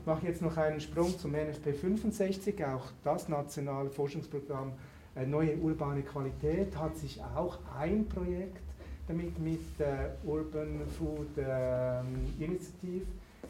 Ich 0.00 0.06
mache 0.06 0.26
jetzt 0.26 0.42
noch 0.42 0.56
einen 0.56 0.80
Sprung 0.80 1.18
zum 1.18 1.32
NFP 1.32 1.72
65, 1.72 2.64
auch 2.66 2.86
das 3.02 3.28
nationale 3.28 3.88
Forschungsprogramm 3.88 4.72
äh, 5.16 5.26
Neue 5.26 5.56
urbane 5.56 6.02
Qualität 6.02 6.76
hat 6.76 6.96
sich 6.96 7.20
auch 7.36 7.58
ein 7.78 8.06
Projekt 8.06 8.60
damit 9.06 9.38
mit 9.38 9.60
der 9.78 10.16
Urban 10.24 10.80
Food 10.98 11.38
äh, 11.38 12.00
Initiative 12.38 13.06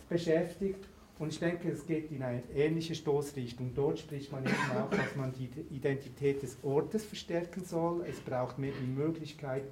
beschäftigt 0.09 0.85
und 1.19 1.33
ich 1.33 1.39
denke, 1.39 1.71
es 1.71 1.87
geht 1.87 2.11
in 2.11 2.23
eine 2.23 2.43
ähnliche 2.55 2.95
Stoßrichtung. 2.95 3.73
Dort 3.75 4.01
spricht 4.01 4.33
man 4.33 4.45
eben 4.45 4.55
auch, 4.77 4.91
dass 4.91 5.15
man 5.17 5.33
die 5.33 5.49
Identität 5.75 6.43
des 6.43 6.57
Ortes 6.63 7.05
verstärken 7.05 7.65
soll. 7.65 8.05
Es 8.09 8.19
braucht 8.21 8.59
mehr 8.59 8.73
die 8.81 8.87
Möglichkeit 8.87 9.63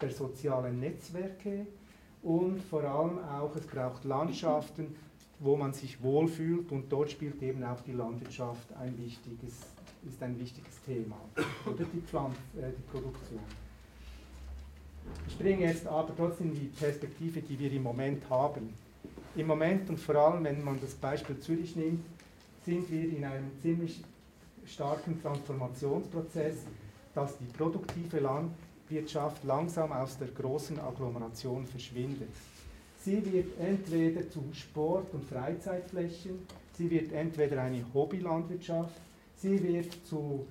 der 0.00 0.10
sozialen 0.10 0.80
Netzwerke 0.80 1.66
und 2.22 2.60
vor 2.62 2.84
allem 2.84 3.18
auch, 3.18 3.54
es 3.56 3.66
braucht 3.66 4.04
Landschaften, 4.04 4.94
wo 5.38 5.56
man 5.56 5.72
sich 5.72 6.02
wohlfühlt 6.02 6.70
und 6.70 6.92
dort 6.92 7.10
spielt 7.10 7.42
eben 7.42 7.64
auch 7.64 7.80
die 7.80 7.92
Landwirtschaft 7.92 8.72
ein 8.74 8.96
wichtiges, 8.98 9.54
ist 10.06 10.22
ein 10.22 10.38
wichtiges 10.38 10.82
Thema. 10.84 11.16
Oder 11.66 11.84
die, 11.84 12.00
Pflanz, 12.02 12.34
äh, 12.58 12.70
die 12.76 12.90
Produktion. 12.90 13.40
Ich 15.26 15.38
bringe 15.38 15.66
jetzt 15.66 15.86
aber 15.86 16.14
trotzdem 16.14 16.52
die 16.52 16.66
Perspektive, 16.66 17.40
die 17.40 17.58
wir 17.58 17.72
im 17.72 17.82
Moment 17.82 18.28
haben. 18.28 18.74
Im 19.36 19.46
Moment 19.46 19.88
und 19.88 20.00
vor 20.00 20.16
allem, 20.16 20.42
wenn 20.44 20.64
man 20.64 20.80
das 20.80 20.94
Beispiel 20.94 21.38
Zürich 21.38 21.76
nimmt, 21.76 22.04
sind 22.64 22.90
wir 22.90 23.08
in 23.16 23.24
einem 23.24 23.50
ziemlich 23.62 24.02
starken 24.66 25.20
Transformationsprozess, 25.22 26.56
dass 27.14 27.38
die 27.38 27.44
produktive 27.44 28.18
Landwirtschaft 28.18 29.44
langsam 29.44 29.92
aus 29.92 30.18
der 30.18 30.28
großen 30.28 30.80
Agglomeration 30.80 31.64
verschwindet. 31.64 32.28
Sie 32.98 33.24
wird 33.32 33.58
entweder 33.60 34.28
zu 34.28 34.42
Sport- 34.52 35.14
und 35.14 35.24
Freizeitflächen, 35.24 36.40
sie 36.76 36.90
wird 36.90 37.12
entweder 37.12 37.62
eine 37.62 37.84
Hobbylandwirtschaft, 37.94 39.00
sie 39.36 39.62
wird 39.62 39.92
zu 40.06 40.44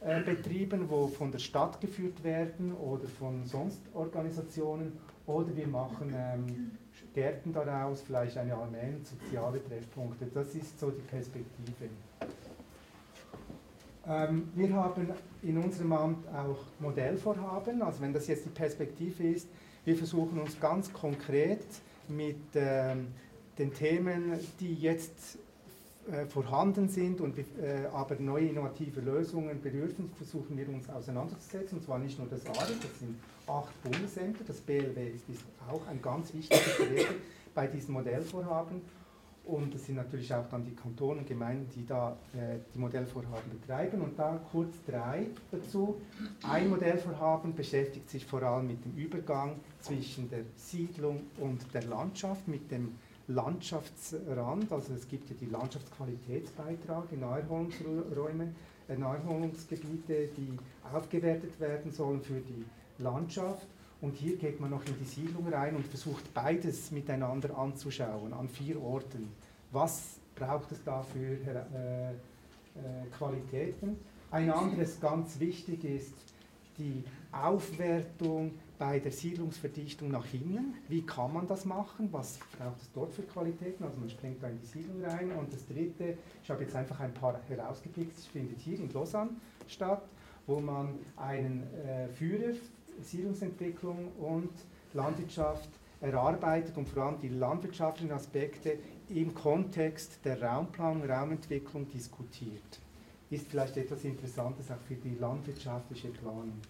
Modellbetrieben, 0.00 0.88
wo 0.88 1.08
von 1.08 1.32
der 1.32 1.38
Stadt 1.38 1.80
geführt 1.80 2.22
werden 2.22 2.72
oder 2.72 3.06
von 3.08 3.44
sonst 3.44 3.80
Organisationen, 3.94 4.92
oder 5.26 5.54
wir 5.54 5.66
machen 5.66 6.14
ähm, 6.16 6.70
Gärten 7.12 7.52
daraus, 7.52 8.00
vielleicht 8.00 8.38
eine 8.38 8.54
Armeen, 8.54 9.04
soziale 9.04 9.62
Treffpunkte. 9.62 10.26
Das 10.32 10.54
ist 10.54 10.78
so 10.78 10.90
die 10.90 11.02
Perspektive. 11.02 11.90
Ähm, 14.06 14.48
wir 14.54 14.72
haben 14.72 15.08
in 15.42 15.58
unserem 15.58 15.92
Amt 15.92 16.28
auch 16.28 16.64
Modellvorhaben, 16.80 17.82
also 17.82 18.00
wenn 18.00 18.12
das 18.12 18.26
jetzt 18.26 18.46
die 18.46 18.50
Perspektive 18.50 19.24
ist, 19.24 19.48
wir 19.84 19.96
versuchen 19.96 20.40
uns 20.40 20.58
ganz 20.58 20.92
konkret 20.92 21.66
mit 22.08 22.36
ähm, 22.54 23.08
den 23.58 23.74
Themen, 23.74 24.32
die 24.60 24.74
jetzt 24.74 25.36
äh, 25.36 25.38
vorhanden 26.28 26.88
sind 26.88 27.20
und 27.20 27.38
äh, 27.38 27.42
aber 27.92 28.16
neue 28.18 28.48
innovative 28.48 29.00
Lösungen 29.00 29.60
bedürfen, 29.60 30.10
versuchen 30.16 30.56
wir 30.56 30.68
uns 30.68 30.88
auseinanderzusetzen. 30.88 31.78
Und 31.78 31.84
zwar 31.84 31.98
nicht 31.98 32.18
nur 32.18 32.28
das 32.28 32.46
ARE, 32.46 32.72
das 32.80 32.98
sind 32.98 33.16
acht 33.46 33.82
Bundesämter, 33.82 34.44
das 34.46 34.60
BLW 34.60 35.08
ist, 35.08 35.24
auch 35.70 35.86
ein 35.86 36.00
ganz 36.00 36.32
wichtiger 36.32 36.60
Träger 36.60 37.14
bei 37.54 37.66
diesen 37.66 37.92
Modellvorhaben. 37.92 38.80
Und 39.44 39.74
es 39.74 39.86
sind 39.86 39.96
natürlich 39.96 40.32
auch 40.34 40.46
dann 40.50 40.62
die 40.62 40.74
Kantone 40.74 41.20
und 41.20 41.26
Gemeinden, 41.26 41.70
die 41.74 41.86
da 41.86 42.18
äh, 42.34 42.58
die 42.74 42.78
Modellvorhaben 42.78 43.50
betreiben. 43.50 44.02
Und 44.02 44.18
da 44.18 44.38
kurz 44.52 44.76
drei 44.86 45.26
dazu. 45.50 45.96
Ein 46.42 46.68
Modellvorhaben 46.68 47.54
beschäftigt 47.54 48.10
sich 48.10 48.26
vor 48.26 48.42
allem 48.42 48.66
mit 48.66 48.84
dem 48.84 48.94
Übergang 48.94 49.56
zwischen 49.80 50.28
der 50.28 50.40
Siedlung 50.54 51.22
und 51.38 51.72
der 51.72 51.84
Landschaft, 51.84 52.46
mit 52.46 52.70
dem 52.70 52.92
Landschaftsrand, 53.28 54.72
also 54.72 54.94
es 54.94 55.06
gibt 55.06 55.28
ja 55.28 55.36
die 55.38 55.46
Landschaftsqualitätsbeiträge, 55.46 57.16
Naherholungsräume, 57.20 58.54
äh, 58.88 58.96
Naherholungsgebiete, 58.96 60.28
die 60.36 60.58
aufgewertet 60.92 61.60
werden 61.60 61.92
sollen 61.92 62.22
für 62.22 62.40
die 62.40 62.64
Landschaft. 62.98 63.66
Und 64.00 64.16
hier 64.16 64.36
geht 64.36 64.60
man 64.60 64.70
noch 64.70 64.84
in 64.86 64.94
die 64.98 65.04
Siedlung 65.04 65.46
rein 65.48 65.76
und 65.76 65.86
versucht 65.86 66.32
beides 66.32 66.90
miteinander 66.90 67.56
anzuschauen, 67.58 68.32
an 68.32 68.48
vier 68.48 68.80
Orten. 68.80 69.28
Was 69.72 70.18
braucht 70.34 70.72
es 70.72 70.82
da 70.84 71.02
für 71.02 71.18
äh, 71.18 72.10
äh, 72.10 72.14
Qualitäten? 73.16 73.98
Ein 74.30 74.50
anderes 74.50 75.00
ganz 75.00 75.38
wichtig 75.40 75.84
ist 75.84 76.14
die 76.78 77.02
Aufwertung 77.32 78.52
bei 78.78 79.00
der 79.00 79.10
Siedlungsverdichtung 79.10 80.10
nach 80.10 80.32
innen. 80.32 80.74
Wie 80.88 81.02
kann 81.02 81.32
man 81.32 81.46
das 81.46 81.64
machen? 81.64 82.08
Was 82.12 82.38
braucht 82.56 82.80
es 82.80 82.92
dort 82.92 83.12
für 83.12 83.22
Qualitäten? 83.22 83.82
Also 83.84 83.98
man 83.98 84.08
springt 84.08 84.42
da 84.42 84.48
in 84.48 84.60
die 84.60 84.66
Siedlung 84.66 85.04
rein. 85.04 85.32
Und 85.32 85.52
das 85.52 85.66
dritte, 85.66 86.16
ich 86.42 86.50
habe 86.50 86.62
jetzt 86.62 86.76
einfach 86.76 87.00
ein 87.00 87.12
paar 87.12 87.40
herausgepickt, 87.48 88.16
findet 88.18 88.60
hier 88.60 88.78
in 88.78 88.92
Lausanne 88.92 89.30
statt, 89.66 90.02
wo 90.46 90.60
man 90.60 90.94
einen 91.16 91.64
äh, 91.74 92.08
Führer, 92.08 92.54
Siedlungsentwicklung 93.02 94.12
und 94.18 94.50
Landwirtschaft 94.94 95.68
erarbeitet 96.00 96.76
und 96.76 96.88
vor 96.88 97.04
allem 97.04 97.20
die 97.20 97.28
landwirtschaftlichen 97.28 98.12
Aspekte 98.12 98.78
im 99.08 99.34
Kontext 99.34 100.20
der 100.24 100.40
Raumplanung, 100.40 101.08
Raumentwicklung 101.08 101.88
diskutiert. 101.88 102.80
Ist 103.30 103.48
vielleicht 103.48 103.76
etwas 103.76 104.04
Interessantes 104.04 104.70
auch 104.70 104.80
für 104.86 104.94
die 104.94 105.16
landwirtschaftliche 105.16 106.08
Planung 106.08 106.60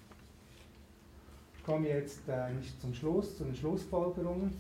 komme 1.69 1.89
jetzt 1.89 2.27
äh, 2.29 2.49
zum 2.81 2.95
Schluss, 2.95 3.37
zu 3.37 3.45
den 3.45 3.55
Schlussfolgerungen. 3.55 4.55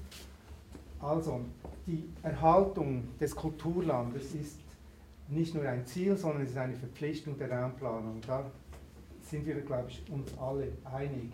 Also, 1.01 1.41
die 1.87 2.05
Erhaltung 2.23 3.09
des 3.19 3.35
Kulturlandes 3.35 4.35
ist 4.35 4.59
nicht 5.29 5.55
nur 5.55 5.65
ein 5.65 5.87
Ziel, 5.87 6.19
sondern 6.19 6.43
es 6.43 6.51
ist 6.51 6.59
eine 6.59 6.75
Verpflichtung 6.75 7.39
der 7.39 7.51
Raumplanung. 7.51 8.21
Da 8.27 8.51
sind 9.23 9.47
wir, 9.47 9.55
glaube 9.63 9.89
ich, 9.89 10.03
uns 10.13 10.37
alle 10.39 10.69
einig. 10.85 11.33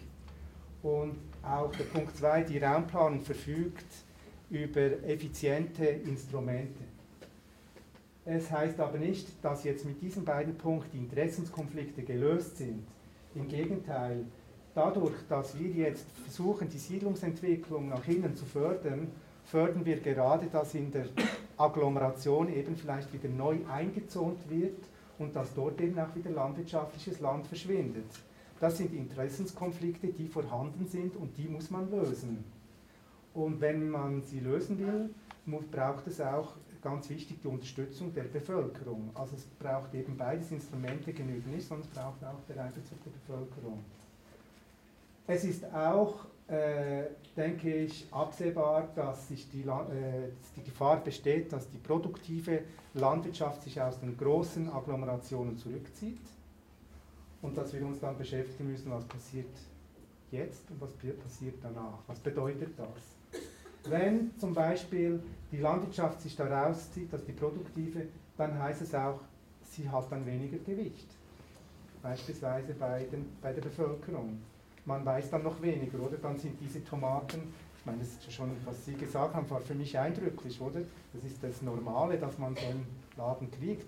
Und 0.81 1.17
auch 1.43 1.73
der 1.73 1.85
Punkt 1.85 2.17
2, 2.17 2.43
die 2.43 2.59
Raumplanung 2.59 3.21
verfügt 3.21 3.87
über 4.51 5.03
effiziente 5.03 5.87
Instrumente. 5.87 6.85
Es 8.25 8.49
heißt 8.49 8.79
aber 8.79 8.99
nicht, 8.99 9.27
dass 9.43 9.65
jetzt 9.65 9.85
mit 9.85 10.01
diesen 10.01 10.25
beiden 10.25 10.57
Punkten 10.57 10.91
die 10.93 10.99
Interessenskonflikte 10.99 12.05
gelöst 12.05 12.59
sind. 12.59 12.87
Im 13.35 13.49
Gegenteil, 13.49 14.25
dadurch, 14.75 15.15
dass 15.29 15.59
wir 15.59 15.69
jetzt 15.69 16.07
versuchen, 16.23 16.69
die 16.69 16.79
Siedlungsentwicklung 16.79 17.89
nach 17.89 18.07
innen 18.09 18.35
zu 18.37 18.45
fördern, 18.45 19.09
fördern 19.45 19.85
wir 19.85 20.01
gerade, 20.01 20.47
dass 20.47 20.75
in 20.75 20.91
der 20.91 21.07
Agglomeration 21.57 22.53
eben 22.53 22.77
vielleicht 22.77 23.13
wieder 23.13 23.29
neu 23.29 23.59
eingezont 23.71 24.39
wird 24.51 24.79
und 25.19 25.37
dass 25.37 25.55
dort 25.55 25.81
eben 25.81 25.99
auch 25.99 26.15
wieder 26.15 26.31
landwirtschaftliches 26.31 27.21
Land 27.21 27.47
verschwindet. 27.47 28.07
Das 28.61 28.79
sind 28.79 28.93
Interessenskonflikte, 28.93 30.09
die 30.09 30.27
vorhanden 30.27 30.87
sind 30.87 31.17
und 31.17 31.37
die 31.37 31.49
muss 31.49 31.71
man 31.71 31.91
lösen. 31.91 32.45
Und 33.35 33.61
wenn 33.61 33.91
man 33.91 34.23
sie 34.23 34.41
lösen 34.41 34.79
will, 34.79 35.11
braucht 35.71 36.07
es 36.07 36.21
auch 36.21 36.55
ganz 36.83 37.09
wichtig 37.11 37.41
die 37.43 37.49
Unterstützung 37.49 38.13
der 38.15 38.25
Bevölkerung. 38.25 39.11
Also 39.15 39.37
es 39.37 39.45
braucht 39.59 39.95
eben 39.95 40.17
beides 40.17 40.53
Instrumente 40.53 41.13
genügen 41.13 41.51
nicht, 41.51 41.67
sondern 41.67 41.89
es 41.89 41.95
braucht 41.95 42.25
auch 42.25 42.57
Einbezug 42.57 42.99
der 43.05 43.11
Bevölkerung. 43.11 43.85
Es 45.27 45.45
ist 45.45 45.65
auch, 45.73 46.27
äh, 46.49 47.05
denke 47.35 47.75
ich, 47.75 48.07
absehbar, 48.11 48.89
dass 48.95 49.29
sich 49.29 49.51
die, 49.51 49.63
äh, 49.63 50.29
die 50.57 50.63
Gefahr 50.63 51.03
besteht, 51.03 51.53
dass 51.53 51.71
die 51.71 51.79
produktive 51.79 52.61
Landwirtschaft 52.93 53.63
sich 53.63 53.81
aus 53.81 53.99
den 54.01 54.17
großen 54.19 54.71
Agglomerationen 54.71 55.57
zurückzieht 55.57 56.21
und 57.41 57.57
dass 57.57 57.73
wir 57.73 57.85
uns 57.87 58.01
dann 58.01 58.19
beschäftigen 58.19 58.71
müssen, 58.71 58.91
was 58.91 59.05
passiert 59.07 59.49
jetzt 60.31 60.71
und 60.71 60.81
was 60.81 60.93
passiert 60.93 61.55
danach. 61.63 61.99
Was 62.07 62.19
bedeutet 62.19 62.79
das? 62.79 63.41
Wenn 63.91 64.37
zum 64.39 64.53
Beispiel 64.53 65.23
die 65.53 65.59
Landwirtschaft 65.59 66.21
sich 66.21 66.37
da 66.37 66.45
rauszieht, 66.45 67.13
dass 67.13 67.25
die 67.25 67.33
produktive, 67.33 68.09
dann 68.37 68.59
heißt 68.59 68.83
es 68.83 68.95
auch, 68.95 69.21
sie 69.63 69.89
hat 69.89 70.11
dann 70.11 70.27
weniger 70.27 70.59
Gewicht. 70.59 71.09
Beispielsweise 72.03 72.75
bei, 72.75 73.05
den, 73.05 73.27
bei 73.41 73.53
der 73.53 73.63
Bevölkerung. 73.63 74.39
Man 74.85 75.05
weiß 75.05 75.31
dann 75.31 75.43
noch 75.43 75.61
weniger, 75.63 75.99
oder? 76.01 76.17
Dann 76.19 76.39
sind 76.39 76.61
diese 76.61 76.85
Tomaten, 76.85 77.55
ich 77.79 77.87
meine, 77.87 77.99
das 77.99 78.09
ist 78.09 78.33
schon, 78.33 78.51
was 78.65 78.85
Sie 78.85 78.95
gesagt 78.95 79.35
haben, 79.35 79.49
war 79.49 79.61
für 79.61 79.75
mich 79.75 79.99
eindrücklich, 79.99 80.61
oder? 80.61 80.81
Das 81.13 81.25
ist 81.25 81.43
das 81.43 81.63
Normale, 81.63 82.19
dass 82.19 82.39
man 82.39 82.55
so 82.55 82.67
einen 82.67 82.87
Laden 83.17 83.51
kriegt. 83.51 83.87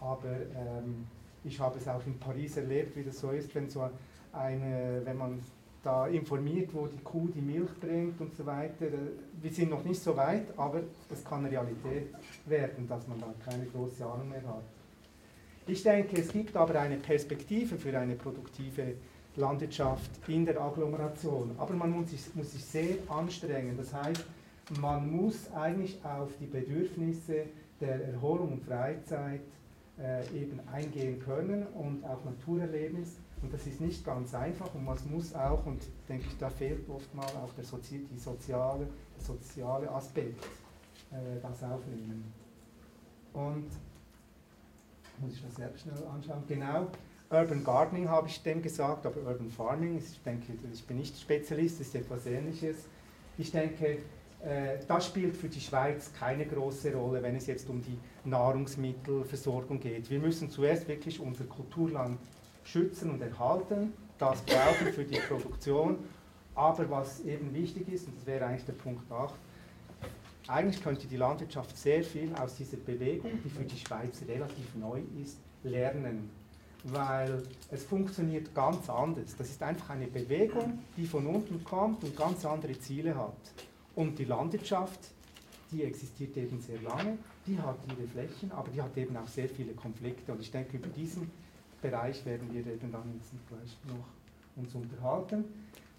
Aber 0.00 0.30
ähm, 0.30 1.06
ich 1.44 1.60
habe 1.60 1.78
es 1.78 1.88
auch 1.88 2.04
in 2.06 2.18
Paris 2.18 2.56
erlebt, 2.56 2.96
wie 2.96 3.04
das 3.04 3.18
so 3.20 3.30
ist, 3.30 3.54
wenn, 3.54 3.68
so 3.70 3.88
eine, 4.32 5.00
wenn 5.04 5.16
man 5.16 5.42
da 5.86 6.08
informiert, 6.08 6.74
wo 6.74 6.88
die 6.88 6.98
Kuh 6.98 7.28
die 7.28 7.40
Milch 7.40 7.70
bringt 7.80 8.20
und 8.20 8.34
so 8.36 8.44
weiter. 8.44 8.86
Wir 9.40 9.50
sind 9.52 9.70
noch 9.70 9.84
nicht 9.84 10.00
so 10.00 10.16
weit, 10.16 10.46
aber 10.56 10.80
es 11.12 11.24
kann 11.24 11.46
Realität 11.46 12.08
werden, 12.44 12.88
dass 12.88 13.06
man 13.06 13.20
da 13.20 13.32
keine 13.44 13.66
große 13.66 14.04
Ahnung 14.04 14.28
mehr 14.28 14.42
hat. 14.42 14.64
Ich 15.68 15.82
denke, 15.82 16.20
es 16.20 16.28
gibt 16.28 16.56
aber 16.56 16.80
eine 16.80 16.96
Perspektive 16.96 17.76
für 17.76 17.96
eine 17.96 18.16
produktive 18.16 18.94
Landwirtschaft 19.36 20.10
in 20.28 20.44
der 20.44 20.60
Agglomeration, 20.60 21.54
aber 21.58 21.74
man 21.74 21.90
muss 21.90 22.10
sich, 22.10 22.34
muss 22.34 22.52
sich 22.52 22.64
sehr 22.64 22.96
anstrengen. 23.08 23.76
Das 23.76 23.92
heißt, 23.92 24.24
man 24.80 25.10
muss 25.10 25.52
eigentlich 25.52 25.98
auf 26.04 26.30
die 26.40 26.46
Bedürfnisse 26.46 27.46
der 27.80 28.12
Erholung 28.12 28.52
und 28.52 28.64
Freizeit 28.64 29.42
äh, 29.98 30.26
eben 30.34 30.60
eingehen 30.72 31.20
können 31.20 31.66
und 31.68 32.04
auch 32.04 32.24
Naturerlebnis. 32.24 33.16
Und 33.42 33.52
das 33.52 33.66
ist 33.66 33.80
nicht 33.80 34.04
ganz 34.04 34.34
einfach 34.34 34.74
und 34.74 34.84
man 34.84 34.96
muss 35.10 35.34
auch, 35.34 35.64
und 35.66 35.82
denke 36.08 36.26
ich, 36.26 36.38
da 36.38 36.48
fehlt 36.48 36.88
oftmals 36.88 37.34
auch 37.36 37.52
der, 37.52 37.64
Sozi 37.64 38.06
die 38.10 38.18
soziale, 38.18 38.88
soziale 39.18 39.90
Aspekt, 39.90 40.42
äh, 41.12 41.40
das 41.42 41.62
aufnehmen. 41.62 42.32
Und 43.34 43.68
muss 45.20 45.32
ich 45.32 45.42
das 45.42 45.54
selbst 45.54 45.82
schnell 45.82 46.06
anschauen. 46.06 46.42
Genau, 46.48 46.88
Urban 47.28 47.64
Gardening 47.64 48.08
habe 48.08 48.28
ich 48.28 48.42
dem 48.42 48.62
gesagt, 48.62 49.04
aber 49.04 49.20
Urban 49.22 49.50
Farming, 49.50 49.98
ich 49.98 50.22
denke, 50.22 50.52
ich 50.72 50.84
bin 50.84 50.98
nicht 50.98 51.18
Spezialist, 51.18 51.80
ist 51.80 51.94
etwas 51.94 52.24
Ähnliches. 52.26 52.86
Ich 53.36 53.50
denke, 53.50 53.98
äh, 54.44 54.78
das 54.86 55.06
spielt 55.06 55.36
für 55.36 55.48
die 55.48 55.60
Schweiz 55.60 56.12
keine 56.18 56.46
große 56.46 56.94
Rolle, 56.94 57.22
wenn 57.22 57.34
es 57.34 57.46
jetzt 57.46 57.68
um 57.68 57.82
die 57.82 57.98
Nahrungsmittelversorgung 58.24 59.80
geht. 59.80 60.08
Wir 60.08 60.20
müssen 60.20 60.50
zuerst 60.50 60.86
wirklich 60.86 61.18
unser 61.18 61.44
Kulturland 61.44 62.18
schützen 62.62 63.10
und 63.10 63.20
erhalten, 63.20 63.92
das 64.18 64.40
brauchen 64.42 64.86
wir 64.86 64.92
für 64.92 65.04
die 65.04 65.18
Produktion. 65.18 65.98
Aber 66.54 66.88
was 66.88 67.20
eben 67.24 67.52
wichtig 67.52 67.92
ist, 67.92 68.06
und 68.06 68.16
das 68.16 68.26
wäre 68.26 68.46
eigentlich 68.46 68.64
der 68.64 68.72
Punkt 68.72 69.10
8, 69.10 69.34
eigentlich 70.48 70.82
könnte 70.82 71.08
die 71.08 71.16
Landwirtschaft 71.16 71.76
sehr 71.76 72.04
viel 72.04 72.32
aus 72.36 72.56
dieser 72.56 72.76
Bewegung, 72.76 73.32
die 73.44 73.50
für 73.50 73.64
die 73.64 73.76
Schweiz 73.76 74.22
relativ 74.28 74.74
neu 74.76 75.00
ist, 75.22 75.38
lernen. 75.64 76.30
Weil 76.88 77.42
es 77.70 77.84
funktioniert 77.84 78.54
ganz 78.54 78.88
anders. 78.88 79.34
Das 79.36 79.50
ist 79.50 79.62
einfach 79.62 79.90
eine 79.90 80.06
Bewegung, 80.06 80.78
die 80.96 81.06
von 81.06 81.26
unten 81.26 81.64
kommt 81.64 82.04
und 82.04 82.16
ganz 82.16 82.44
andere 82.44 82.78
Ziele 82.78 83.16
hat. 83.16 83.34
Und 83.96 84.18
die 84.18 84.24
Landwirtschaft, 84.24 85.00
die 85.72 85.82
existiert 85.82 86.36
eben 86.36 86.60
sehr 86.60 86.80
lange, 86.82 87.18
die 87.46 87.58
hat 87.58 87.76
ihre 87.88 88.06
Flächen, 88.06 88.52
aber 88.52 88.70
die 88.70 88.80
hat 88.80 88.96
eben 88.96 89.16
auch 89.16 89.26
sehr 89.26 89.48
viele 89.48 89.72
Konflikte. 89.72 90.32
Und 90.32 90.40
ich 90.40 90.50
denke, 90.50 90.76
über 90.76 90.88
diesen 90.88 91.30
Bereich 91.82 92.24
werden 92.24 92.48
wir 92.52 92.60
eben 92.60 92.92
dann 92.92 93.14
jetzt 93.14 93.32
gleich 93.48 93.76
noch 93.88 94.06
uns 94.56 94.74
unterhalten. 94.74 95.44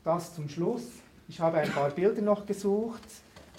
Das 0.04 0.34
zum 0.34 0.48
Schluss. 0.48 0.88
Ich 1.28 1.40
habe 1.40 1.58
ein 1.58 1.70
paar 1.70 1.90
Bilder 1.90 2.22
noch 2.22 2.46
gesucht 2.46 3.04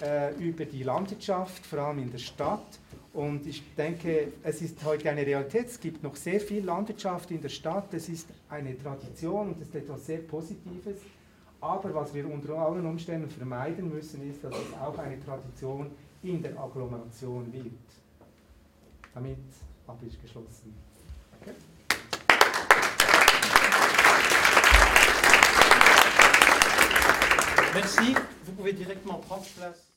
äh, 0.01 0.33
über 0.35 0.65
die 0.65 0.83
Landwirtschaft, 0.83 1.65
vor 1.65 1.79
allem 1.79 1.99
in 1.99 2.11
der 2.11 2.17
Stadt. 2.17 2.79
Und 3.13 3.47
ich 3.47 3.63
denke, 3.75 4.33
es 4.43 4.61
ist 4.61 4.83
heute 4.85 5.09
eine 5.09 5.25
Realität. 5.25 5.67
Es 5.67 5.79
gibt 5.79 6.03
noch 6.03 6.15
sehr 6.15 6.39
viel 6.39 6.63
Landwirtschaft 6.63 7.31
in 7.31 7.41
der 7.41 7.49
Stadt. 7.49 7.93
Es 7.93 8.07
ist 8.07 8.27
eine 8.49 8.77
Tradition 8.77 9.49
und 9.49 9.61
es 9.61 9.67
ist 9.67 9.75
etwas 9.75 10.05
sehr 10.05 10.19
Positives. 10.19 10.97
Aber 11.61 11.93
was 11.93 12.13
wir 12.13 12.29
unter 12.29 12.53
allen 12.57 12.85
Umständen 12.85 13.29
vermeiden 13.29 13.89
müssen, 13.89 14.29
ist, 14.29 14.43
dass 14.43 14.53
es 14.53 14.73
auch 14.79 14.97
eine 14.97 15.19
Tradition 15.19 15.91
in 16.23 16.41
der 16.41 16.57
Agglomeration 16.57 17.51
wird. 17.51 17.73
Damit 19.13 19.37
habe 19.87 20.05
ich 20.05 20.21
geschlossen. 20.21 20.73
Okay. 21.41 21.53
Merci. 27.73 28.15
Vous 28.45 28.53
pouvez 28.53 28.73
directement 28.73 29.19
prendre 29.19 29.45
place. 29.57 29.88